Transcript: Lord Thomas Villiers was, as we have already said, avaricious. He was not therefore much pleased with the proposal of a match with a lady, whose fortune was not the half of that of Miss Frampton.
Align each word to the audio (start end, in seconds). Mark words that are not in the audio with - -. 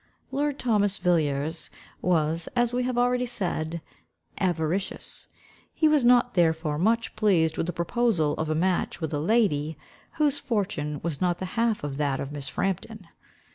Lord 0.31 0.57
Thomas 0.57 0.97
Villiers 0.97 1.69
was, 2.01 2.49
as 2.55 2.73
we 2.73 2.81
have 2.85 2.97
already 2.97 3.27
said, 3.27 3.83
avaricious. 4.39 5.27
He 5.75 5.87
was 5.87 6.03
not 6.03 6.33
therefore 6.33 6.79
much 6.79 7.15
pleased 7.15 7.55
with 7.55 7.67
the 7.67 7.71
proposal 7.71 8.33
of 8.39 8.49
a 8.49 8.55
match 8.55 8.99
with 8.99 9.13
a 9.13 9.19
lady, 9.19 9.77
whose 10.13 10.39
fortune 10.39 11.01
was 11.03 11.21
not 11.21 11.37
the 11.37 11.45
half 11.53 11.83
of 11.83 11.97
that 11.97 12.19
of 12.19 12.31
Miss 12.31 12.49
Frampton. 12.49 13.09